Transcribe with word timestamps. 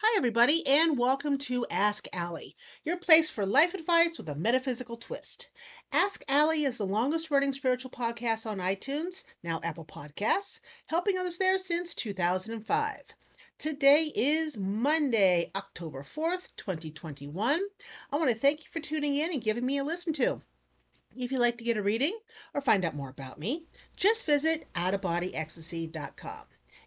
Hi, 0.00 0.14
everybody, 0.18 0.62
and 0.66 0.98
welcome 0.98 1.38
to 1.38 1.64
Ask 1.70 2.06
Allie, 2.12 2.54
your 2.84 2.98
place 2.98 3.30
for 3.30 3.46
life 3.46 3.72
advice 3.72 4.18
with 4.18 4.28
a 4.28 4.34
metaphysical 4.34 4.98
twist. 4.98 5.48
Ask 5.90 6.22
Allie 6.28 6.64
is 6.64 6.76
the 6.76 6.84
longest 6.84 7.30
running 7.30 7.50
spiritual 7.52 7.90
podcast 7.90 8.44
on 8.44 8.58
iTunes, 8.58 9.24
now 9.42 9.58
Apple 9.64 9.86
Podcasts, 9.86 10.60
helping 10.88 11.16
others 11.16 11.38
there 11.38 11.56
since 11.56 11.94
2005. 11.94 13.00
Today 13.56 14.12
is 14.14 14.58
Monday, 14.58 15.50
October 15.56 16.02
4th, 16.02 16.50
2021. 16.58 17.60
I 18.12 18.16
want 18.16 18.30
to 18.30 18.36
thank 18.36 18.60
you 18.60 18.66
for 18.70 18.80
tuning 18.80 19.16
in 19.16 19.32
and 19.32 19.42
giving 19.42 19.64
me 19.64 19.78
a 19.78 19.84
listen 19.84 20.12
to. 20.12 20.42
If 21.16 21.32
you'd 21.32 21.40
like 21.40 21.56
to 21.56 21.64
get 21.64 21.78
a 21.78 21.82
reading 21.82 22.18
or 22.52 22.60
find 22.60 22.84
out 22.84 22.94
more 22.94 23.08
about 23.08 23.38
me, 23.38 23.64
just 23.96 24.26
visit 24.26 24.70
outofbodyecstasy.com. 24.74 26.42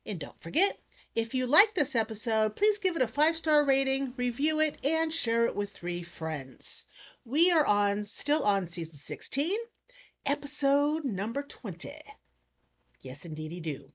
And 0.06 0.20
don't 0.20 0.40
forget, 0.40 0.78
if 1.16 1.34
you 1.34 1.48
like 1.48 1.74
this 1.74 1.96
episode, 1.96 2.56
please 2.56 2.78
give 2.78 2.96
it 2.96 3.02
a 3.02 3.08
five 3.08 3.36
star 3.36 3.66
rating, 3.66 4.14
review 4.16 4.60
it, 4.60 4.78
and 4.84 5.12
share 5.12 5.46
it 5.46 5.56
with 5.56 5.72
three 5.72 6.04
friends. 6.04 6.86
We 7.26 7.52
are 7.52 7.66
on, 7.66 8.04
still 8.04 8.44
on 8.44 8.68
season 8.68 8.96
16, 8.96 9.58
episode 10.26 11.06
number 11.06 11.42
20. 11.42 11.92
Yes, 13.02 13.26
indeedy 13.26 13.60
do. 13.60 13.92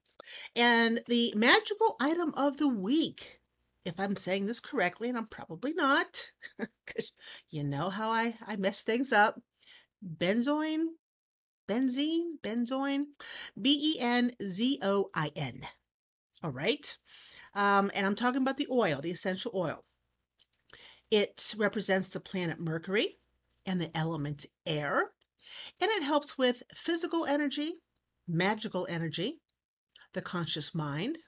And 0.56 1.02
the 1.06 1.32
magical 1.36 1.96
item 2.00 2.32
of 2.36 2.56
the 2.56 2.68
week, 2.68 3.40
if 3.84 3.98
I'm 3.98 4.16
saying 4.16 4.46
this 4.46 4.60
correctly, 4.60 5.08
and 5.08 5.18
I'm 5.18 5.26
probably 5.26 5.72
not, 5.72 6.30
because 6.58 7.12
you 7.50 7.62
know 7.62 7.90
how 7.90 8.10
I, 8.10 8.36
I 8.46 8.56
mess 8.56 8.82
things 8.82 9.12
up, 9.12 9.40
benzoin, 10.04 10.84
benzene, 11.68 12.38
benzoin, 12.42 13.06
B 13.60 13.94
E 13.96 14.00
N 14.00 14.32
Z 14.42 14.78
O 14.82 15.10
I 15.14 15.30
N. 15.36 15.62
All 16.42 16.50
right. 16.50 16.96
Um, 17.54 17.90
and 17.94 18.06
I'm 18.06 18.16
talking 18.16 18.42
about 18.42 18.56
the 18.56 18.68
oil, 18.70 19.00
the 19.00 19.10
essential 19.10 19.52
oil. 19.54 19.84
It 21.10 21.54
represents 21.56 22.08
the 22.08 22.20
planet 22.20 22.58
Mercury 22.58 23.18
and 23.64 23.80
the 23.80 23.96
element 23.96 24.46
air, 24.66 25.12
and 25.80 25.90
it 25.90 26.02
helps 26.02 26.36
with 26.36 26.64
physical 26.74 27.24
energy, 27.24 27.76
magical 28.26 28.86
energy, 28.90 29.40
the 30.12 30.22
conscious 30.22 30.74
mind, 30.74 31.18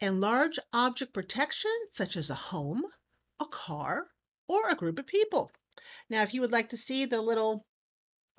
and 0.00 0.20
large 0.20 0.58
object 0.72 1.12
protection, 1.12 1.72
such 1.90 2.16
as 2.16 2.30
a 2.30 2.34
home, 2.34 2.82
a 3.40 3.46
car, 3.46 4.08
or 4.48 4.68
a 4.68 4.76
group 4.76 4.98
of 4.98 5.06
people. 5.06 5.50
Now, 6.08 6.22
if 6.22 6.32
you 6.32 6.40
would 6.40 6.52
like 6.52 6.68
to 6.70 6.76
see 6.76 7.04
the 7.04 7.20
little 7.20 7.66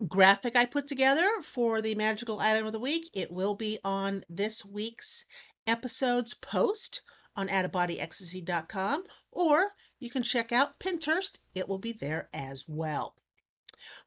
graphic 0.08 0.56
I 0.56 0.66
put 0.66 0.88
together 0.88 1.28
for 1.44 1.82
the 1.82 1.96
magical 1.96 2.40
item 2.40 2.66
of 2.66 2.72
the 2.72 2.80
week, 2.80 3.10
it 3.14 3.32
will 3.32 3.56
be 3.56 3.80
on 3.84 4.24
this 4.30 4.64
week's 4.66 5.26
episodes 5.68 6.34
post 6.34 7.02
on 7.36 7.48
outofbodyecstasy.com 7.48 9.04
or 9.32 9.74
you 10.00 10.10
can 10.10 10.24
check 10.24 10.52
out 10.52 10.80
Pinterest. 10.80 11.40
It 11.54 11.68
will 11.68 11.78
be 11.78 11.92
there 11.92 12.30
as 12.34 12.66
well. 12.68 13.16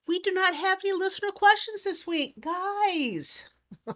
We 0.06 0.18
do 0.18 0.32
not 0.32 0.54
have 0.54 0.80
any 0.84 0.92
listener 0.92 1.30
questions 1.30 1.84
this 1.84 2.06
week, 2.06 2.34
guys. 2.40 3.48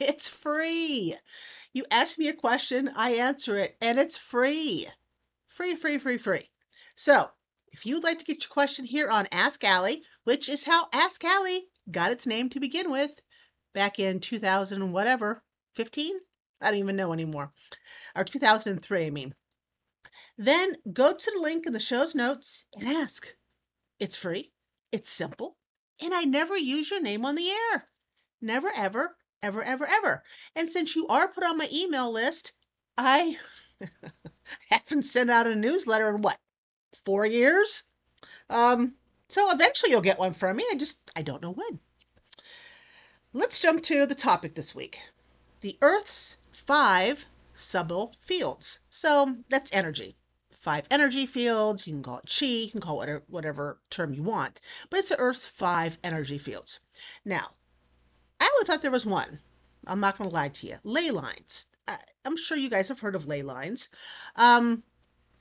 it's 0.00 0.28
free. 0.28 1.16
You 1.72 1.84
ask 1.90 2.18
me 2.18 2.28
a 2.28 2.34
question, 2.34 2.90
I 2.96 3.12
answer 3.12 3.56
it, 3.56 3.76
and 3.80 3.98
it's 3.98 4.18
free. 4.18 4.88
Free, 5.46 5.74
free, 5.74 5.98
free, 5.98 6.18
free. 6.18 6.50
So, 6.94 7.30
if 7.72 7.86
you 7.86 7.94
would 7.94 8.04
like 8.04 8.18
to 8.18 8.24
get 8.24 8.42
your 8.42 8.50
question 8.50 8.84
here 8.84 9.08
on 9.08 9.28
Ask 9.30 9.62
Allie, 9.62 10.02
which 10.24 10.48
is 10.48 10.64
how 10.64 10.86
Ask 10.92 11.24
Allie 11.24 11.68
got 11.90 12.12
its 12.12 12.26
name 12.26 12.48
to 12.50 12.60
begin 12.60 12.90
with 12.90 13.20
back 13.74 13.98
in 13.98 14.20
2000 14.20 14.92
whatever, 14.92 15.42
15? 15.74 16.18
I 16.60 16.70
don't 16.70 16.78
even 16.78 16.96
know 16.96 17.12
anymore. 17.12 17.50
Or 18.14 18.24
2003, 18.24 19.06
I 19.06 19.10
mean. 19.10 19.34
Then 20.36 20.76
go 20.92 21.12
to 21.12 21.30
the 21.34 21.40
link 21.40 21.66
in 21.66 21.72
the 21.72 21.80
show's 21.80 22.14
notes 22.14 22.64
and 22.74 22.88
ask. 22.88 23.34
It's 23.98 24.16
free, 24.16 24.52
it's 24.90 25.10
simple, 25.10 25.56
and 26.00 26.14
I 26.14 26.24
never 26.24 26.56
use 26.56 26.90
your 26.90 27.02
name 27.02 27.26
on 27.26 27.34
the 27.34 27.50
air. 27.50 27.86
Never, 28.40 28.72
ever, 28.74 29.16
ever, 29.42 29.62
ever, 29.62 29.86
ever. 29.86 30.22
And 30.56 30.68
since 30.68 30.96
you 30.96 31.06
are 31.08 31.28
put 31.28 31.44
on 31.44 31.58
my 31.58 31.68
email 31.70 32.10
list, 32.10 32.52
I 32.96 33.36
haven't 34.70 35.02
sent 35.02 35.30
out 35.30 35.46
a 35.46 35.54
newsletter 35.54 36.08
in 36.08 36.22
what, 36.22 36.38
four 37.04 37.26
years? 37.26 37.84
Um, 38.48 38.96
so 39.30 39.50
eventually 39.50 39.90
you'll 39.90 40.00
get 40.00 40.18
one 40.18 40.32
from 40.32 40.56
me. 40.56 40.66
I 40.70 40.76
just, 40.76 41.10
I 41.14 41.22
don't 41.22 41.42
know 41.42 41.52
when. 41.52 41.80
Let's 43.32 43.58
jump 43.58 43.82
to 43.84 44.06
the 44.06 44.14
topic 44.14 44.54
this 44.54 44.74
week 44.74 45.00
the 45.60 45.78
Earth's 45.82 46.38
five 46.52 47.26
subtle 47.52 48.14
fields. 48.20 48.80
So 48.88 49.36
that's 49.48 49.72
energy. 49.72 50.16
Five 50.50 50.86
energy 50.90 51.26
fields. 51.26 51.86
You 51.86 51.94
can 51.94 52.02
call 52.02 52.18
it 52.18 52.32
chi, 52.38 52.46
you 52.46 52.70
can 52.70 52.80
call 52.80 52.96
it 52.96 52.98
whatever, 52.98 53.24
whatever 53.28 53.80
term 53.88 54.12
you 54.12 54.22
want, 54.22 54.60
but 54.88 54.98
it's 54.98 55.08
the 55.08 55.18
Earth's 55.18 55.46
five 55.46 55.98
energy 56.04 56.38
fields. 56.38 56.80
Now, 57.24 57.52
I 58.38 58.50
would 58.56 58.66
thought 58.66 58.82
there 58.82 58.90
was 58.90 59.06
one. 59.06 59.40
I'm 59.86 60.00
not 60.00 60.18
going 60.18 60.28
to 60.28 60.34
lie 60.34 60.48
to 60.48 60.66
you. 60.66 60.76
Ley 60.84 61.10
lines. 61.10 61.66
I, 61.88 61.96
I'm 62.24 62.36
sure 62.36 62.56
you 62.56 62.68
guys 62.68 62.88
have 62.88 63.00
heard 63.00 63.14
of 63.14 63.26
ley 63.26 63.42
lines. 63.42 63.88
Um, 64.36 64.82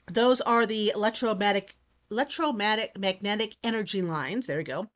those 0.10 0.42
are 0.42 0.66
the 0.66 0.92
electromagnetic 0.96 1.76
electromagnetic 2.12 2.98
magnetic 2.98 3.56
energy 3.64 4.02
lines. 4.02 4.48
There 4.48 4.58
we 4.58 4.64
go. 4.64 4.88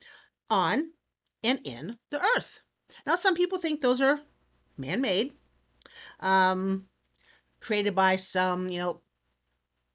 On 0.50 0.90
and 1.42 1.60
in 1.64 1.98
the 2.10 2.20
Earth. 2.36 2.60
Now, 3.06 3.16
some 3.16 3.34
people 3.34 3.58
think 3.58 3.80
those 3.80 4.00
are 4.00 4.20
man-made, 4.76 5.32
um, 6.20 6.86
created 7.60 7.94
by 7.94 8.16
some, 8.16 8.68
you 8.68 8.78
know, 8.78 9.00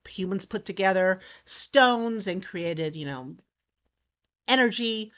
humans 0.08 0.46
put 0.46 0.66
together 0.66 1.20
stones 1.46 2.28
and 2.28 2.46
created, 2.46 2.96
you 2.96 3.06
know, 3.06 3.36
energy. 4.48 5.12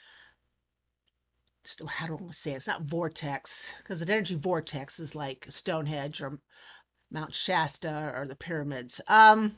Still, 1.64 1.86
How 1.86 2.06
do 2.06 2.14
I 2.14 2.16
want 2.16 2.32
to 2.32 2.38
say 2.38 2.52
it? 2.52 2.56
It's 2.56 2.66
not 2.66 2.82
vortex 2.82 3.72
because 3.78 4.02
an 4.02 4.10
energy 4.10 4.34
vortex 4.34 4.98
is 4.98 5.14
like 5.14 5.46
Stonehenge 5.48 6.20
or 6.20 6.40
Mount 7.10 7.34
Shasta 7.34 8.12
or 8.14 8.26
the 8.26 8.34
pyramids. 8.34 9.00
Um, 9.06 9.56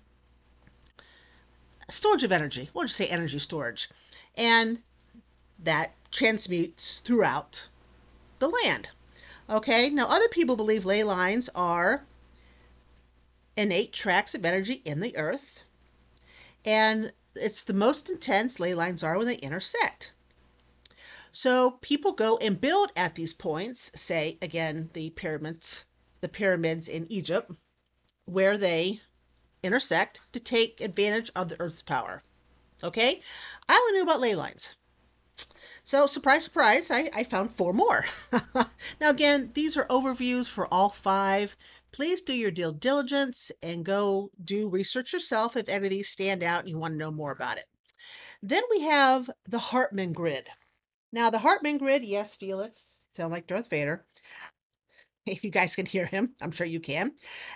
storage 1.89 2.25
of 2.25 2.33
energy. 2.33 2.71
We'll 2.73 2.85
just 2.85 2.97
say 2.97 3.07
energy 3.07 3.39
storage. 3.39 3.89
And 4.37 4.83
that 5.59 5.93
transmutes 6.11 7.01
throughout 7.01 7.69
the 8.39 8.49
land. 8.49 8.89
Okay, 9.49 9.91
now 9.91 10.07
other 10.09 10.29
people 10.29 10.57
believe 10.57 10.85
ley 10.85 11.03
lines 11.03 11.51
are 11.55 12.05
innate 13.57 13.93
tracks 13.93 14.35
of 14.35 14.45
energy 14.45 14.83
in 14.85 15.01
the 15.01 15.17
earth. 15.17 15.65
And 16.65 17.13
it's 17.35 17.63
the 17.65 17.75
most 17.75 18.11
intense 18.11 18.59
ley 18.59 18.75
lines 18.75 19.03
are 19.03 19.19
when 19.19 19.27
they 19.27 19.37
intersect. 19.37 20.13
So 21.31 21.73
people 21.83 22.13
go 22.13 22.37
and 22.39 22.61
build 22.61 22.93
at 22.97 23.17
these 23.17 23.33
points, 23.33 23.91
say 23.95 24.39
again 24.41 24.91
the 24.93 25.11
pyramids, 25.11 25.85
the 26.21 26.29
pyramids 26.29 26.87
in 26.89 27.11
Egypt, 27.11 27.51
where 28.25 28.57
they 28.57 29.01
intersect 29.65 30.21
to 30.33 30.41
take 30.41 30.81
advantage 30.81 31.31
of 31.35 31.49
the 31.49 31.61
Earth's 31.61 31.83
power. 31.83 32.23
Okay? 32.83 33.21
I 33.69 33.75
only 33.75 33.93
knew 33.99 34.03
about 34.03 34.21
ley 34.21 34.35
lines. 34.35 34.77
So, 35.83 36.07
surprise, 36.07 36.45
surprise, 36.45 36.91
I, 36.91 37.11
I 37.15 37.25
found 37.25 37.51
four 37.51 37.75
more. 37.75 38.07
now, 39.01 39.11
again, 39.11 39.51
these 39.55 39.77
are 39.77 39.87
overviews 39.87 40.49
for 40.49 40.73
all 40.73 40.89
five. 40.89 41.57
Please 41.93 42.23
do 42.23 42.33
your 42.33 42.51
due 42.51 42.73
diligence 42.73 43.53
and 43.63 43.85
go 43.85 44.31
do 44.43 44.69
research 44.69 45.13
yourself 45.13 45.57
if 45.57 45.69
any 45.69 45.85
of 45.85 45.91
these 45.91 46.09
stand 46.09 46.43
out 46.43 46.61
and 46.61 46.69
you 46.71 46.79
want 46.79 46.95
to 46.95 46.99
know 46.99 47.11
more 47.11 47.33
about 47.33 47.59
it. 47.59 47.67
Then 48.43 48.63
we 48.71 48.81
have 48.81 49.31
the 49.49 49.59
Hartmann 49.59 50.13
grid. 50.13 50.49
Now, 51.13 51.31
the 51.31 51.39
Hartmann 51.39 51.79
grid, 51.79 52.05
yes, 52.05 52.35
Felix, 52.35 53.07
sound 53.13 53.33
like 53.33 53.47
Darth 53.47 53.71
Vader. 53.71 54.05
If 55.27 55.43
you 55.43 55.49
guys 55.49 55.75
can 55.75 55.87
hear 55.87 56.05
him, 56.05 56.35
I'm 56.43 56.51
sure 56.51 56.67
you 56.67 56.81
can. 56.81 57.13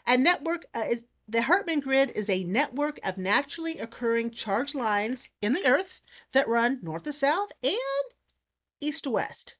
A 0.07 0.17
network 0.17 0.65
uh, 0.75 0.85
is 0.89 1.03
the 1.29 1.43
Hartmann 1.43 1.81
grid 1.81 2.11
is 2.13 2.31
a 2.31 2.45
network 2.45 2.99
of 3.05 3.19
naturally 3.19 3.79
occurring 3.79 4.31
charged 4.31 4.75
lines 4.75 5.29
in 5.43 5.53
the 5.53 5.67
Earth 5.67 6.01
that 6.33 6.49
run 6.49 6.81
north 6.83 7.03
to 7.03 7.13
south 7.13 7.53
and 7.63 7.77
east 8.81 9.05
to 9.05 9.11
west. 9.11 9.57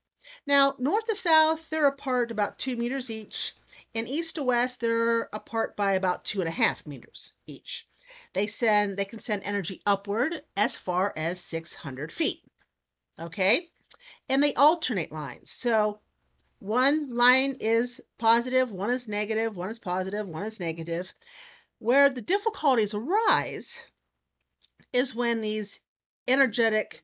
Now, 0.47 0.75
north 0.79 1.07
to 1.09 1.17
south, 1.17 1.69
they're 1.69 1.87
apart 1.87 2.31
about 2.31 2.59
two 2.59 2.77
meters 2.77 3.11
each, 3.11 3.55
and 3.95 4.09
east 4.09 4.37
to 4.37 4.43
west, 4.43 4.81
they're 4.81 5.29
apart 5.33 5.77
by 5.77 5.93
about 5.93 6.25
two 6.25 6.41
and 6.41 6.49
a 6.49 6.53
half 6.53 6.87
meters 6.87 7.35
each. 7.47 7.87
They 8.33 8.47
send 8.47 8.97
they 8.97 9.05
can 9.05 9.19
send 9.19 9.43
energy 9.45 9.83
upward 9.85 10.43
as 10.57 10.77
far 10.77 11.13
as 11.17 11.41
600 11.41 12.11
feet. 12.11 12.41
Okay, 13.21 13.69
and 14.29 14.43
they 14.43 14.55
alternate 14.55 15.13
lines. 15.13 15.51
So 15.51 16.01
one 16.61 17.15
line 17.15 17.57
is 17.61 18.01
positive, 18.19 18.73
one 18.73 18.91
is 18.91 19.07
negative, 19.07 19.57
one 19.57 19.71
is 19.71 19.79
positive, 19.79 20.27
one 20.27 20.45
is 20.45 20.59
negative. 20.59 21.13
Where 21.79 22.11
the 22.11 22.23
difficulties 22.23 22.95
arise 22.95 23.87
is 24.93 25.15
when 25.15 25.41
these 25.41 25.81
energetic 26.27 27.03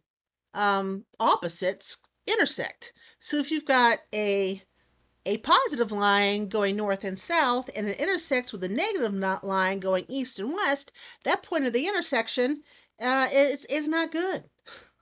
um, 0.53 1.05
opposites 1.21 1.99
intersect. 2.27 2.93
So 3.19 3.39
if 3.39 3.51
you've 3.51 3.67
got 3.67 4.01
a 4.15 4.63
a 5.27 5.39
positive 5.39 5.91
line 5.91 6.49
going 6.49 6.77
north 6.77 7.03
and 7.03 7.19
south 7.19 7.71
and 7.75 7.89
it 7.89 7.99
intersects 7.99 8.53
with 8.53 8.63
a 8.63 8.69
negative 8.69 9.15
line 9.43 9.81
going 9.81 10.05
east 10.09 10.39
and 10.39 10.53
west, 10.53 10.93
that 11.25 11.43
point 11.43 11.65
of 11.65 11.73
the 11.73 11.87
intersection 11.87 12.63
uh, 13.01 13.29
is, 13.33 13.65
is 13.67 13.89
not 13.89 14.13
good. 14.13 14.45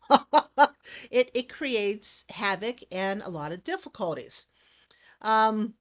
it, 1.11 1.31
it 1.35 1.49
creates 1.49 2.25
havoc 2.31 2.79
and 2.93 3.23
a 3.23 3.31
lot 3.31 3.53
of 3.53 3.65
difficulties. 3.65 4.47
Um, 5.21 5.75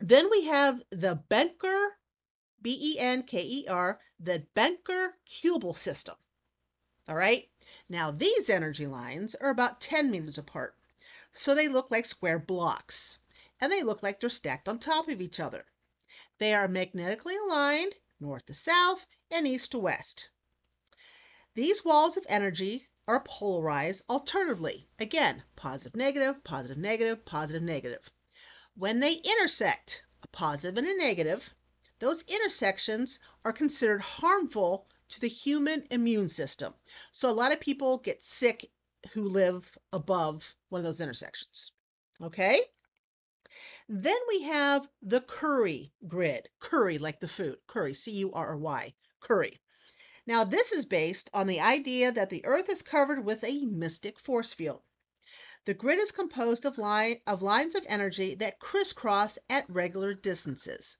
then 0.00 0.28
we 0.30 0.46
have 0.46 0.82
the 0.90 1.20
Benker, 1.30 1.88
B 2.62 2.78
E 2.80 2.98
N 2.98 3.22
K 3.24 3.42
E 3.42 3.66
R, 3.68 4.00
the 4.18 4.46
Benker 4.54 5.10
Cubal 5.26 5.74
system. 5.74 6.14
All 7.08 7.16
right. 7.16 7.48
Now, 7.88 8.10
these 8.10 8.48
energy 8.48 8.86
lines 8.86 9.34
are 9.34 9.50
about 9.50 9.80
10 9.80 10.10
meters 10.10 10.38
apart. 10.38 10.76
So 11.32 11.54
they 11.54 11.68
look 11.68 11.90
like 11.90 12.04
square 12.04 12.38
blocks 12.38 13.18
and 13.60 13.72
they 13.72 13.82
look 13.82 14.02
like 14.02 14.20
they're 14.20 14.30
stacked 14.30 14.68
on 14.68 14.78
top 14.78 15.08
of 15.08 15.20
each 15.20 15.40
other. 15.40 15.64
They 16.38 16.54
are 16.54 16.68
magnetically 16.68 17.36
aligned 17.36 17.94
north 18.20 18.46
to 18.46 18.54
south 18.54 19.06
and 19.30 19.46
east 19.46 19.72
to 19.72 19.78
west. 19.78 20.30
These 21.54 21.84
walls 21.84 22.16
of 22.16 22.24
energy 22.28 22.88
are 23.06 23.22
polarized 23.22 24.04
alternatively. 24.08 24.88
Again, 24.98 25.42
positive, 25.56 25.96
negative, 25.96 26.44
positive, 26.44 26.78
negative, 26.78 27.24
positive, 27.24 27.62
negative. 27.62 28.10
When 28.74 29.00
they 29.00 29.14
intersect, 29.14 30.04
a 30.22 30.28
positive 30.28 30.78
and 30.78 30.86
a 30.86 30.96
negative, 30.96 31.52
those 32.02 32.24
intersections 32.26 33.20
are 33.44 33.52
considered 33.52 34.00
harmful 34.00 34.88
to 35.08 35.20
the 35.20 35.28
human 35.28 35.84
immune 35.88 36.28
system. 36.28 36.74
So 37.12 37.30
a 37.30 37.32
lot 37.32 37.52
of 37.52 37.60
people 37.60 37.98
get 37.98 38.24
sick 38.24 38.72
who 39.12 39.28
live 39.28 39.78
above 39.92 40.56
one 40.68 40.80
of 40.80 40.84
those 40.84 41.00
intersections. 41.00 41.70
Okay? 42.20 42.58
Then 43.88 44.16
we 44.28 44.42
have 44.42 44.88
the 45.00 45.20
Curry 45.20 45.92
grid. 46.08 46.48
Curry, 46.58 46.98
like 46.98 47.20
the 47.20 47.28
food. 47.28 47.58
Curry, 47.68 47.94
C 47.94 48.10
U 48.10 48.32
R 48.32 48.48
R 48.48 48.56
Y. 48.56 48.94
Curry. 49.20 49.60
Now, 50.26 50.42
this 50.42 50.72
is 50.72 50.84
based 50.84 51.30
on 51.32 51.46
the 51.46 51.60
idea 51.60 52.10
that 52.10 52.30
the 52.30 52.44
Earth 52.44 52.68
is 52.68 52.82
covered 52.82 53.24
with 53.24 53.44
a 53.44 53.64
mystic 53.66 54.18
force 54.18 54.52
field. 54.52 54.80
The 55.66 55.74
grid 55.74 56.00
is 56.00 56.10
composed 56.10 56.64
of, 56.64 56.78
line, 56.78 57.18
of 57.28 57.42
lines 57.42 57.76
of 57.76 57.86
energy 57.88 58.34
that 58.34 58.58
crisscross 58.58 59.38
at 59.48 59.70
regular 59.70 60.14
distances. 60.14 60.96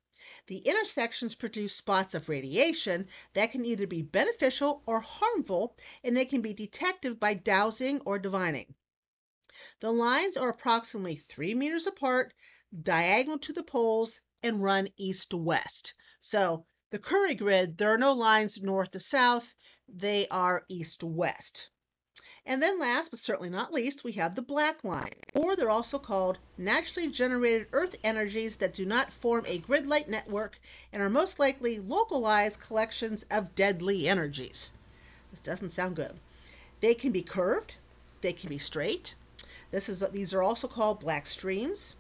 The 0.46 0.58
intersections 0.58 1.34
produce 1.34 1.74
spots 1.74 2.14
of 2.14 2.28
radiation 2.28 3.08
that 3.34 3.52
can 3.52 3.64
either 3.64 3.86
be 3.86 4.02
beneficial 4.02 4.82
or 4.86 5.00
harmful, 5.00 5.76
and 6.04 6.16
they 6.16 6.24
can 6.24 6.40
be 6.40 6.54
detected 6.54 7.18
by 7.18 7.34
dowsing 7.34 8.00
or 8.04 8.18
divining. 8.18 8.74
The 9.80 9.90
lines 9.90 10.36
are 10.36 10.48
approximately 10.48 11.16
three 11.16 11.54
meters 11.54 11.86
apart, 11.86 12.34
diagonal 12.82 13.38
to 13.38 13.52
the 13.52 13.62
poles, 13.62 14.20
and 14.42 14.62
run 14.62 14.88
east 14.96 15.30
to 15.30 15.36
west. 15.36 15.94
So 16.20 16.66
the 16.90 16.98
Curry 16.98 17.34
grid, 17.34 17.78
there 17.78 17.92
are 17.92 17.98
no 17.98 18.12
lines 18.12 18.62
north 18.62 18.92
to 18.92 19.00
south, 19.00 19.54
they 19.88 20.26
are 20.28 20.64
east 20.68 21.00
to 21.00 21.06
west. 21.06 21.70
And 22.44 22.60
then 22.60 22.80
last 22.80 23.10
but 23.10 23.20
certainly 23.20 23.48
not 23.48 23.72
least, 23.72 24.02
we 24.02 24.12
have 24.12 24.34
the 24.34 24.42
black 24.42 24.82
line, 24.82 25.14
or 25.32 25.54
they're 25.54 25.70
also 25.70 25.98
called 25.98 26.38
naturally 26.58 27.08
generated 27.08 27.68
earth 27.72 27.94
energies 28.02 28.56
that 28.56 28.74
do 28.74 28.84
not 28.84 29.12
form 29.12 29.44
a 29.46 29.58
grid-like 29.58 30.08
network 30.08 30.58
and 30.92 31.00
are 31.00 31.08
most 31.08 31.38
likely 31.38 31.78
localized 31.78 32.58
collections 32.58 33.24
of 33.30 33.54
deadly 33.54 34.08
energies. 34.08 34.72
This 35.30 35.40
doesn't 35.40 35.70
sound 35.70 35.94
good. 35.94 36.18
They 36.80 36.94
can 36.94 37.12
be 37.12 37.22
curved, 37.22 37.76
they 38.22 38.32
can 38.32 38.48
be 38.48 38.58
straight. 38.58 39.14
This 39.70 39.88
is 39.88 40.00
these 40.12 40.34
are 40.34 40.42
also 40.42 40.66
called 40.66 40.98
black 41.00 41.26
streams. 41.26 41.94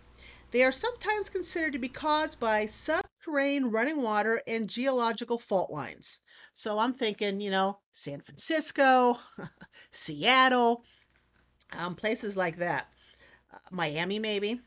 They 0.50 0.64
are 0.64 0.72
sometimes 0.72 1.30
considered 1.30 1.72
to 1.74 1.78
be 1.78 1.88
caused 1.88 2.40
by 2.40 2.66
subterranean 3.22 3.70
running 3.70 4.02
water 4.02 4.42
and 4.46 4.68
geological 4.68 5.38
fault 5.38 5.70
lines. 5.70 6.20
So 6.52 6.78
I'm 6.78 6.92
thinking, 6.92 7.40
you 7.40 7.50
know, 7.50 7.78
San 7.92 8.20
Francisco, 8.20 9.18
Seattle, 9.90 10.84
um, 11.72 11.94
places 11.94 12.36
like 12.36 12.56
that. 12.56 12.86
Uh, 13.52 13.58
Miami, 13.70 14.18
maybe. 14.18 14.60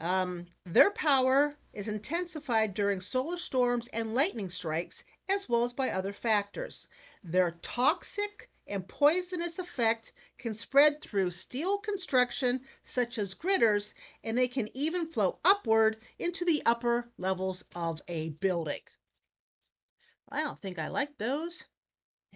Um, 0.00 0.46
their 0.64 0.90
power 0.90 1.56
is 1.72 1.88
intensified 1.88 2.74
during 2.74 3.00
solar 3.00 3.36
storms 3.36 3.88
and 3.92 4.14
lightning 4.14 4.50
strikes, 4.50 5.04
as 5.30 5.48
well 5.48 5.64
as 5.64 5.72
by 5.72 5.88
other 5.88 6.12
factors. 6.12 6.88
They're 7.22 7.58
toxic 7.62 8.50
and 8.72 8.88
poisonous 8.88 9.58
effect 9.58 10.12
can 10.38 10.54
spread 10.54 11.00
through 11.00 11.30
steel 11.30 11.76
construction 11.76 12.62
such 12.82 13.18
as 13.18 13.34
gridders, 13.34 13.92
and 14.24 14.36
they 14.36 14.48
can 14.48 14.68
even 14.74 15.06
flow 15.06 15.38
upward 15.44 15.98
into 16.18 16.44
the 16.44 16.62
upper 16.64 17.10
levels 17.18 17.64
of 17.76 18.00
a 18.08 18.30
building. 18.30 18.80
I 20.30 20.42
don't 20.42 20.60
think 20.62 20.78
I 20.78 20.88
like 20.88 21.18
those 21.18 21.66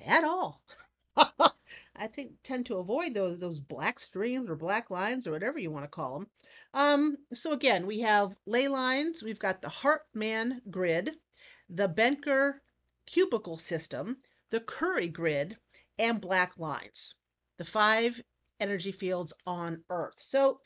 at 0.07 0.25
all. 0.25 0.61
I 1.97 2.07
think 2.07 2.33
tend 2.43 2.67
to 2.67 2.77
avoid 2.77 3.15
those 3.15 3.39
those 3.39 3.59
black 3.59 3.99
streams 3.99 4.51
or 4.51 4.57
black 4.57 4.91
lines 4.91 5.27
or 5.27 5.31
whatever 5.31 5.59
you 5.59 5.71
want 5.71 5.85
to 5.85 5.89
call 5.89 6.19
them. 6.19 6.29
Um, 6.75 7.17
so 7.33 7.53
again, 7.53 7.87
we 7.87 8.01
have 8.01 8.37
ley 8.45 8.69
lines. 8.69 9.23
We've 9.23 9.39
got 9.39 9.63
the 9.63 9.71
Hartmann 9.71 10.61
grid, 10.71 11.13
the 11.71 11.89
Benker 11.89 12.61
cubical 13.07 13.59
system, 13.59 14.19
the 14.51 14.61
Curry 14.61 15.09
grid, 15.09 15.57
and 15.99 16.21
black 16.21 16.59
lines, 16.59 17.15
the 17.59 17.65
five 17.65 18.23
energy 18.61 18.93
fields 18.93 19.33
on 19.47 19.83
Earth. 19.91 20.19
So 20.19 20.61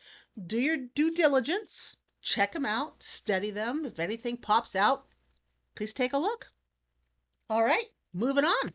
do 0.47 0.59
your 0.59 0.77
due 0.95 1.13
diligence, 1.13 1.97
check 2.23 2.53
them 2.53 2.67
out, 2.67 3.03
study 3.03 3.51
them. 3.51 3.85
If 3.85 3.99
anything 3.99 4.37
pops 4.37 4.75
out, 4.77 5.07
please 5.75 5.93
take 5.93 6.13
a 6.13 6.19
look. 6.19 6.49
All 7.49 7.65
right, 7.65 7.87
moving 8.13 8.45
on 8.45 8.73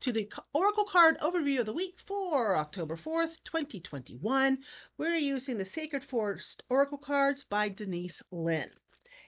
to 0.00 0.12
the 0.12 0.32
Oracle 0.52 0.84
card 0.84 1.18
overview 1.18 1.60
of 1.60 1.66
the 1.66 1.72
week 1.72 1.98
for 2.04 2.56
October 2.56 2.96
4th, 2.96 3.36
2021. 3.44 4.58
We're 4.96 5.16
using 5.16 5.58
the 5.58 5.64
Sacred 5.64 6.02
Forest 6.02 6.62
Oracle 6.70 6.98
cards 6.98 7.44
by 7.44 7.68
Denise 7.68 8.22
Linn. 8.30 8.70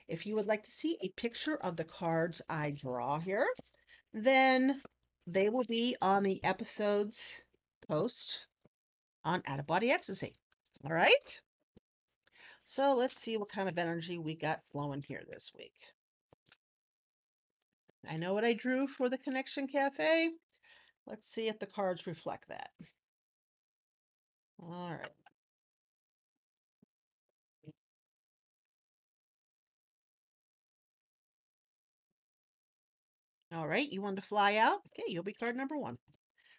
If 0.07 0.25
you 0.25 0.35
would 0.35 0.47
like 0.47 0.63
to 0.63 0.71
see 0.71 0.97
a 1.01 1.09
picture 1.09 1.57
of 1.57 1.75
the 1.75 1.83
cards 1.83 2.41
I 2.49 2.71
draw 2.71 3.19
here, 3.19 3.47
then 4.13 4.81
they 5.27 5.49
will 5.49 5.65
be 5.65 5.95
on 6.01 6.23
the 6.23 6.43
episodes 6.43 7.41
post 7.87 8.47
on 9.25 9.43
out 9.45 9.59
of 9.59 9.67
body 9.67 9.91
ecstasy. 9.91 10.37
All 10.85 10.93
right. 10.93 11.41
So 12.65 12.95
let's 12.95 13.19
see 13.19 13.37
what 13.37 13.51
kind 13.51 13.67
of 13.69 13.77
energy 13.77 14.17
we 14.17 14.35
got 14.35 14.65
flowing 14.65 15.01
here 15.01 15.23
this 15.29 15.51
week. 15.57 15.73
I 18.09 18.17
know 18.17 18.33
what 18.33 18.45
I 18.45 18.53
drew 18.53 18.87
for 18.87 19.09
the 19.09 19.17
Connection 19.17 19.67
Cafe. 19.67 20.29
Let's 21.05 21.27
see 21.27 21.47
if 21.49 21.59
the 21.59 21.65
cards 21.65 22.07
reflect 22.07 22.47
that. 22.47 22.69
All 24.61 24.91
right. 24.91 25.26
All 33.53 33.67
right, 33.67 33.89
you 33.89 34.01
want 34.01 34.17
to 34.17 34.21
fly 34.21 34.57
out? 34.57 34.79
Okay, 34.87 35.05
you'll 35.07 35.23
be 35.23 35.31
card 35.31 35.55
number 35.55 35.77
one. 35.77 35.97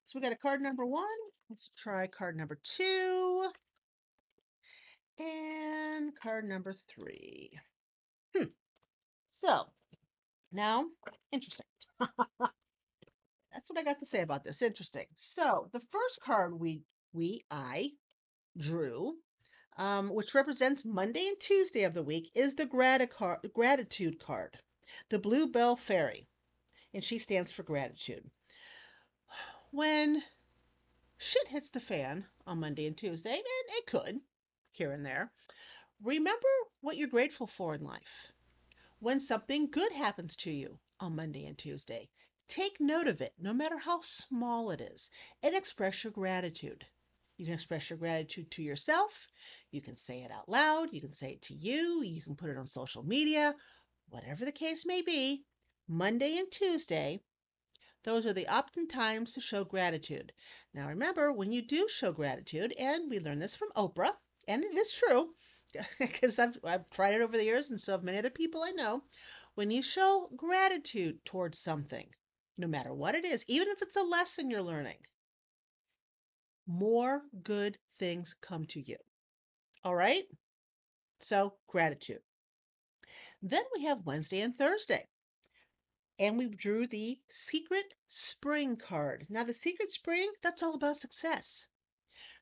So 0.04 0.18
we 0.18 0.22
got 0.22 0.32
a 0.32 0.36
card 0.36 0.62
number 0.62 0.86
one. 0.86 1.04
Let's 1.50 1.70
try 1.76 2.06
card 2.06 2.34
number 2.34 2.58
two. 2.62 3.46
And 5.18 6.12
card 6.16 6.48
number 6.48 6.74
three. 6.88 7.50
Hmm. 8.34 8.44
So 9.30 9.66
now, 10.50 10.86
interesting. 11.30 11.66
That's 12.00 13.68
what 13.68 13.78
I 13.78 13.82
got 13.82 13.98
to 13.98 14.06
say 14.06 14.22
about 14.22 14.44
this. 14.44 14.62
Interesting. 14.62 15.06
So 15.14 15.68
the 15.74 15.80
first 15.90 16.20
card 16.24 16.58
we 16.58 16.82
we 17.12 17.44
I 17.50 17.90
drew, 18.56 19.16
um, 19.76 20.08
which 20.08 20.34
represents 20.34 20.86
Monday 20.86 21.26
and 21.28 21.38
Tuesday 21.38 21.84
of 21.84 21.92
the 21.92 22.02
week, 22.02 22.30
is 22.34 22.54
the 22.54 22.66
grati- 22.66 23.52
gratitude 23.52 24.18
card, 24.18 24.58
the 25.10 25.18
Bluebell 25.18 25.76
Fairy 25.76 26.28
and 26.94 27.04
she 27.04 27.18
stands 27.18 27.50
for 27.50 27.62
gratitude. 27.62 28.30
When 29.70 30.22
shit 31.16 31.48
hits 31.48 31.70
the 31.70 31.80
fan 31.80 32.26
on 32.46 32.60
Monday 32.60 32.86
and 32.86 32.96
Tuesday, 32.96 33.34
and 33.34 33.76
it 33.76 33.86
could 33.86 34.20
here 34.70 34.92
and 34.92 35.04
there, 35.04 35.32
remember 36.02 36.46
what 36.80 36.96
you're 36.96 37.08
grateful 37.08 37.46
for 37.46 37.74
in 37.74 37.84
life. 37.84 38.32
When 39.00 39.20
something 39.20 39.70
good 39.70 39.92
happens 39.92 40.34
to 40.36 40.50
you 40.50 40.78
on 41.00 41.16
Monday 41.16 41.44
and 41.46 41.56
Tuesday, 41.56 42.08
take 42.48 42.80
note 42.80 43.06
of 43.06 43.20
it, 43.20 43.34
no 43.38 43.52
matter 43.52 43.78
how 43.78 44.00
small 44.02 44.70
it 44.70 44.80
is, 44.80 45.10
and 45.42 45.54
express 45.54 46.02
your 46.02 46.12
gratitude. 46.12 46.86
You 47.36 47.44
can 47.44 47.54
express 47.54 47.90
your 47.90 47.98
gratitude 47.98 48.50
to 48.52 48.62
yourself. 48.62 49.28
You 49.70 49.80
can 49.80 49.94
say 49.94 50.22
it 50.22 50.32
out 50.32 50.48
loud. 50.48 50.88
You 50.92 51.00
can 51.00 51.12
say 51.12 51.32
it 51.32 51.42
to 51.42 51.54
you. 51.54 52.02
You 52.02 52.20
can 52.20 52.34
put 52.34 52.50
it 52.50 52.56
on 52.56 52.66
social 52.66 53.04
media. 53.04 53.54
Whatever 54.08 54.44
the 54.44 54.52
case 54.52 54.84
may 54.84 55.02
be, 55.02 55.44
Monday 55.88 56.36
and 56.36 56.50
Tuesday, 56.50 57.20
those 58.04 58.26
are 58.26 58.32
the 58.34 58.46
optimum 58.46 58.86
times 58.86 59.32
to 59.32 59.40
show 59.40 59.64
gratitude. 59.64 60.32
Now 60.74 60.86
remember, 60.88 61.32
when 61.32 61.50
you 61.50 61.62
do 61.62 61.88
show 61.88 62.12
gratitude, 62.12 62.74
and 62.78 63.10
we 63.10 63.18
learned 63.18 63.40
this 63.40 63.56
from 63.56 63.70
Oprah, 63.76 64.12
and 64.46 64.62
it 64.62 64.76
is 64.76 64.92
true, 64.92 65.30
because 65.98 66.38
I've, 66.38 66.58
I've 66.62 66.90
tried 66.90 67.14
it 67.14 67.22
over 67.22 67.36
the 67.36 67.44
years, 67.44 67.70
and 67.70 67.80
so 67.80 67.92
have 67.92 68.02
many 68.02 68.18
other 68.18 68.30
people 68.30 68.62
I 68.62 68.70
know. 68.70 69.02
When 69.54 69.70
you 69.70 69.82
show 69.82 70.28
gratitude 70.36 71.24
towards 71.24 71.58
something, 71.58 72.08
no 72.56 72.68
matter 72.68 72.92
what 72.92 73.14
it 73.14 73.24
is, 73.24 73.44
even 73.48 73.68
if 73.68 73.82
it's 73.82 73.96
a 73.96 74.02
lesson 74.02 74.50
you're 74.50 74.62
learning, 74.62 74.98
more 76.66 77.22
good 77.42 77.78
things 77.98 78.36
come 78.40 78.66
to 78.66 78.80
you. 78.80 78.96
All 79.84 79.94
right? 79.94 80.24
So, 81.18 81.54
gratitude. 81.66 82.20
Then 83.42 83.62
we 83.74 83.84
have 83.84 84.04
Wednesday 84.04 84.40
and 84.40 84.56
Thursday. 84.56 85.08
And 86.18 86.36
we 86.36 86.48
drew 86.48 86.86
the 86.86 87.20
Secret 87.28 87.94
Spring 88.08 88.76
card. 88.76 89.26
Now, 89.30 89.44
the 89.44 89.54
Secret 89.54 89.92
Spring, 89.92 90.32
that's 90.42 90.62
all 90.62 90.74
about 90.74 90.96
success. 90.96 91.68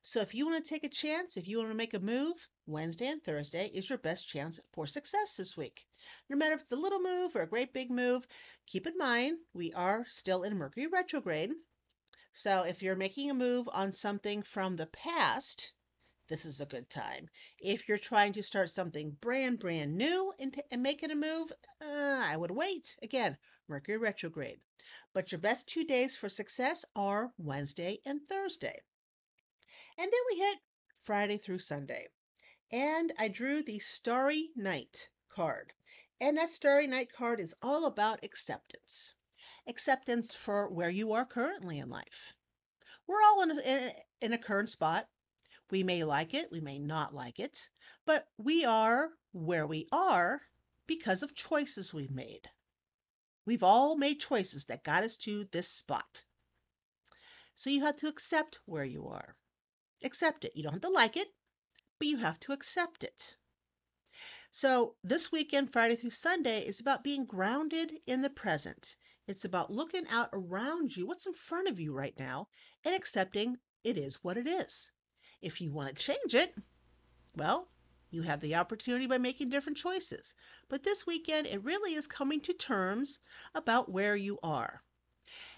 So, 0.00 0.20
if 0.20 0.34
you 0.34 0.46
want 0.46 0.64
to 0.64 0.68
take 0.68 0.84
a 0.84 0.88
chance, 0.88 1.36
if 1.36 1.48
you 1.48 1.58
want 1.58 1.70
to 1.70 1.76
make 1.76 1.92
a 1.92 1.98
move, 1.98 2.48
Wednesday 2.66 3.08
and 3.08 3.22
Thursday 3.22 3.70
is 3.74 3.88
your 3.88 3.98
best 3.98 4.28
chance 4.28 4.60
for 4.72 4.86
success 4.86 5.36
this 5.36 5.56
week. 5.56 5.84
No 6.30 6.36
matter 6.36 6.54
if 6.54 6.62
it's 6.62 6.72
a 6.72 6.76
little 6.76 7.02
move 7.02 7.34
or 7.34 7.42
a 7.42 7.48
great 7.48 7.74
big 7.74 7.90
move, 7.90 8.26
keep 8.66 8.86
in 8.86 8.96
mind 8.96 9.38
we 9.52 9.72
are 9.72 10.06
still 10.08 10.42
in 10.42 10.56
Mercury 10.56 10.86
retrograde. 10.86 11.52
So, 12.32 12.62
if 12.62 12.82
you're 12.82 12.96
making 12.96 13.30
a 13.30 13.34
move 13.34 13.68
on 13.72 13.92
something 13.92 14.42
from 14.42 14.76
the 14.76 14.86
past, 14.86 15.72
this 16.28 16.44
is 16.44 16.60
a 16.60 16.66
good 16.66 16.90
time. 16.90 17.28
If 17.58 17.88
you're 17.88 17.98
trying 17.98 18.32
to 18.34 18.42
start 18.42 18.70
something 18.70 19.16
brand, 19.20 19.58
brand 19.58 19.96
new 19.96 20.32
and, 20.38 20.52
t- 20.52 20.62
and 20.70 20.82
making 20.82 21.10
a 21.10 21.16
move, 21.16 21.52
uh, 21.82 22.20
I 22.22 22.36
would 22.36 22.50
wait. 22.50 22.96
Again, 23.02 23.38
Mercury 23.68 23.98
retrograde. 23.98 24.58
But 25.14 25.32
your 25.32 25.40
best 25.40 25.68
two 25.68 25.84
days 25.84 26.16
for 26.16 26.28
success 26.28 26.84
are 26.94 27.32
Wednesday 27.38 27.98
and 28.04 28.20
Thursday. 28.28 28.82
And 29.98 30.06
then 30.06 30.20
we 30.30 30.38
hit 30.38 30.58
Friday 31.02 31.36
through 31.36 31.58
Sunday. 31.58 32.08
And 32.70 33.12
I 33.18 33.28
drew 33.28 33.62
the 33.62 33.78
Starry 33.78 34.50
Night 34.56 35.08
card. 35.28 35.72
And 36.20 36.36
that 36.36 36.50
Starry 36.50 36.86
Night 36.86 37.08
card 37.16 37.40
is 37.40 37.54
all 37.62 37.86
about 37.86 38.24
acceptance 38.24 39.14
acceptance 39.68 40.32
for 40.32 40.68
where 40.68 40.90
you 40.90 41.12
are 41.12 41.24
currently 41.24 41.78
in 41.78 41.90
life. 41.90 42.34
We're 43.06 43.22
all 43.22 43.42
in 43.42 43.58
a, 43.58 43.92
in 44.20 44.32
a 44.32 44.38
current 44.38 44.70
spot. 44.70 45.08
We 45.70 45.82
may 45.82 46.04
like 46.04 46.32
it, 46.34 46.48
we 46.52 46.60
may 46.60 46.78
not 46.78 47.14
like 47.14 47.40
it, 47.40 47.70
but 48.06 48.28
we 48.38 48.64
are 48.64 49.10
where 49.32 49.66
we 49.66 49.86
are 49.90 50.42
because 50.86 51.22
of 51.22 51.34
choices 51.34 51.92
we've 51.92 52.14
made. 52.14 52.50
We've 53.44 53.62
all 53.62 53.96
made 53.96 54.20
choices 54.20 54.64
that 54.66 54.84
got 54.84 55.04
us 55.04 55.16
to 55.18 55.44
this 55.50 55.68
spot. 55.68 56.24
So 57.54 57.70
you 57.70 57.80
have 57.82 57.96
to 57.96 58.08
accept 58.08 58.60
where 58.66 58.84
you 58.84 59.06
are. 59.06 59.36
Accept 60.04 60.44
it. 60.44 60.52
You 60.54 60.62
don't 60.62 60.74
have 60.74 60.82
to 60.82 60.88
like 60.88 61.16
it, 61.16 61.28
but 61.98 62.08
you 62.08 62.18
have 62.18 62.38
to 62.40 62.52
accept 62.52 63.02
it. 63.02 63.36
So, 64.50 64.94
this 65.04 65.30
weekend, 65.30 65.72
Friday 65.72 65.96
through 65.96 66.10
Sunday, 66.10 66.60
is 66.60 66.80
about 66.80 67.04
being 67.04 67.26
grounded 67.26 68.00
in 68.06 68.22
the 68.22 68.30
present. 68.30 68.96
It's 69.28 69.44
about 69.44 69.70
looking 69.72 70.06
out 70.10 70.30
around 70.32 70.96
you, 70.96 71.06
what's 71.06 71.26
in 71.26 71.34
front 71.34 71.68
of 71.68 71.80
you 71.80 71.92
right 71.92 72.14
now, 72.18 72.48
and 72.84 72.94
accepting 72.94 73.58
it 73.84 73.98
is 73.98 74.22
what 74.22 74.36
it 74.36 74.46
is. 74.46 74.92
If 75.40 75.60
you 75.60 75.70
want 75.70 75.94
to 75.94 76.02
change 76.02 76.34
it, 76.34 76.54
well, 77.36 77.68
you 78.10 78.22
have 78.22 78.40
the 78.40 78.54
opportunity 78.54 79.06
by 79.06 79.18
making 79.18 79.50
different 79.50 79.76
choices. 79.76 80.34
But 80.68 80.84
this 80.84 81.06
weekend, 81.06 81.46
it 81.46 81.62
really 81.62 81.94
is 81.94 82.06
coming 82.06 82.40
to 82.42 82.52
terms 82.52 83.18
about 83.54 83.90
where 83.90 84.16
you 84.16 84.38
are. 84.42 84.82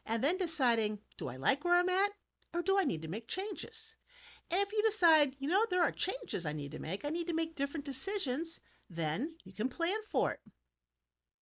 And 0.04 0.24
then 0.24 0.36
deciding 0.36 1.00
do 1.16 1.28
I 1.28 1.36
like 1.36 1.64
where 1.64 1.78
I'm 1.78 1.88
at 1.88 2.10
or 2.54 2.62
do 2.62 2.78
I 2.78 2.84
need 2.84 3.02
to 3.02 3.08
make 3.08 3.28
changes? 3.28 3.94
And 4.50 4.60
if 4.60 4.72
you 4.72 4.82
decide, 4.82 5.36
you 5.38 5.48
know, 5.48 5.64
there 5.70 5.82
are 5.82 5.92
changes 5.92 6.46
I 6.46 6.54
need 6.54 6.72
to 6.72 6.78
make, 6.78 7.04
I 7.04 7.10
need 7.10 7.26
to 7.26 7.34
make 7.34 7.54
different 7.54 7.84
decisions, 7.84 8.60
then 8.88 9.36
you 9.44 9.52
can 9.52 9.68
plan 9.68 9.98
for 10.10 10.32
it. 10.32 10.40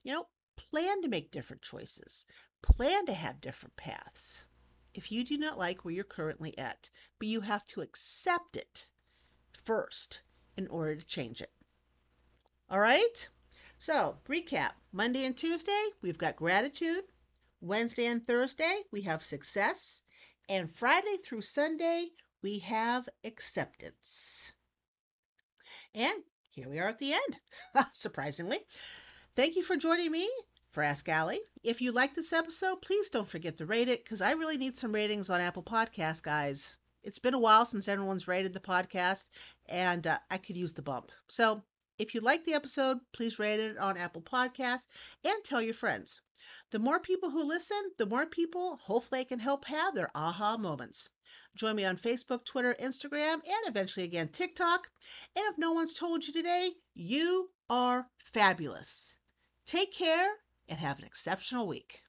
You 0.02 0.12
know, 0.12 0.26
plan 0.56 1.02
to 1.02 1.08
make 1.08 1.30
different 1.30 1.62
choices, 1.62 2.26
plan 2.62 3.06
to 3.06 3.14
have 3.14 3.40
different 3.40 3.76
paths 3.76 4.46
if 4.96 5.12
you 5.12 5.24
do 5.24 5.36
not 5.36 5.58
like 5.58 5.84
where 5.84 5.94
you're 5.94 6.04
currently 6.04 6.56
at, 6.58 6.90
but 7.18 7.28
you 7.28 7.42
have 7.42 7.66
to 7.66 7.82
accept 7.82 8.56
it 8.56 8.86
first 9.52 10.22
in 10.56 10.66
order 10.68 10.96
to 10.96 11.06
change 11.06 11.42
it. 11.42 11.50
All 12.70 12.80
right? 12.80 13.28
So, 13.78 14.16
recap 14.28 14.72
Monday 14.92 15.24
and 15.26 15.36
Tuesday, 15.36 15.90
we've 16.00 16.18
got 16.18 16.36
gratitude. 16.36 17.04
Wednesday 17.60 18.06
and 18.06 18.26
Thursday, 18.26 18.82
we 18.90 19.02
have 19.02 19.22
success. 19.24 20.02
And 20.48 20.70
Friday 20.70 21.16
through 21.22 21.42
Sunday, 21.42 22.06
we 22.42 22.60
have 22.60 23.08
acceptance. 23.24 24.54
And 25.94 26.22
here 26.48 26.68
we 26.68 26.78
are 26.78 26.88
at 26.88 26.98
the 26.98 27.12
end, 27.12 27.38
surprisingly. 27.92 28.58
Thank 29.34 29.56
you 29.56 29.62
for 29.62 29.76
joining 29.76 30.12
me 30.12 30.28
for 30.76 30.82
Ask 30.82 31.08
Allie. 31.08 31.40
If 31.64 31.80
you 31.80 31.90
like 31.90 32.14
this 32.14 32.34
episode, 32.34 32.82
please 32.82 33.08
don't 33.08 33.30
forget 33.30 33.56
to 33.56 33.64
rate 33.64 33.88
it 33.88 34.04
because 34.04 34.20
I 34.20 34.32
really 34.32 34.58
need 34.58 34.76
some 34.76 34.92
ratings 34.92 35.30
on 35.30 35.40
Apple 35.40 35.62
Podcasts, 35.62 36.22
guys. 36.22 36.78
It's 37.02 37.18
been 37.18 37.32
a 37.32 37.38
while 37.38 37.64
since 37.64 37.88
everyone's 37.88 38.28
rated 38.28 38.52
the 38.52 38.60
podcast, 38.60 39.30
and 39.70 40.06
uh, 40.06 40.18
I 40.30 40.36
could 40.36 40.54
use 40.54 40.74
the 40.74 40.82
bump. 40.82 41.12
So 41.28 41.62
if 41.98 42.14
you 42.14 42.20
like 42.20 42.44
the 42.44 42.52
episode, 42.52 42.98
please 43.14 43.38
rate 43.38 43.58
it 43.58 43.78
on 43.78 43.96
Apple 43.96 44.20
Podcasts 44.20 44.86
and 45.24 45.42
tell 45.42 45.62
your 45.62 45.72
friends. 45.72 46.20
The 46.72 46.78
more 46.78 47.00
people 47.00 47.30
who 47.30 47.42
listen, 47.42 47.92
the 47.96 48.04
more 48.04 48.26
people 48.26 48.78
hopefully 48.82 49.24
can 49.24 49.38
help 49.38 49.64
have 49.64 49.94
their 49.94 50.10
aha 50.14 50.58
moments. 50.58 51.08
Join 51.54 51.76
me 51.76 51.86
on 51.86 51.96
Facebook, 51.96 52.44
Twitter, 52.44 52.76
Instagram, 52.82 53.36
and 53.36 53.66
eventually 53.66 54.04
again 54.04 54.28
TikTok. 54.28 54.90
And 55.34 55.46
if 55.46 55.56
no 55.56 55.72
one's 55.72 55.94
told 55.94 56.26
you 56.26 56.34
today, 56.34 56.72
you 56.94 57.48
are 57.70 58.08
fabulous. 58.18 59.16
Take 59.64 59.90
care 59.90 60.34
and 60.68 60.78
have 60.78 60.98
an 60.98 61.04
exceptional 61.04 61.66
week. 61.66 62.02